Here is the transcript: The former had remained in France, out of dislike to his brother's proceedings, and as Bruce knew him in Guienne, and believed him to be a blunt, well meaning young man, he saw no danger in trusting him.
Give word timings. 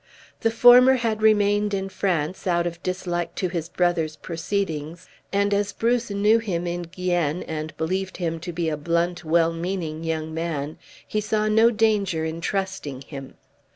The 0.39 0.49
former 0.49 0.95
had 0.95 1.21
remained 1.21 1.75
in 1.75 1.87
France, 1.87 2.47
out 2.47 2.65
of 2.65 2.81
dislike 2.81 3.35
to 3.35 3.49
his 3.49 3.69
brother's 3.69 4.15
proceedings, 4.15 5.07
and 5.31 5.53
as 5.53 5.73
Bruce 5.73 6.09
knew 6.09 6.39
him 6.39 6.65
in 6.65 6.87
Guienne, 6.91 7.43
and 7.43 7.77
believed 7.77 8.17
him 8.17 8.39
to 8.39 8.51
be 8.51 8.67
a 8.67 8.77
blunt, 8.77 9.23
well 9.23 9.53
meaning 9.53 10.03
young 10.03 10.33
man, 10.33 10.79
he 11.07 11.21
saw 11.21 11.47
no 11.47 11.69
danger 11.69 12.25
in 12.25 12.41
trusting 12.41 13.01
him. 13.03 13.35